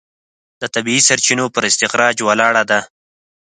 [0.61, 2.79] د طبیعي سرچینو پر استخراج ولاړه ده.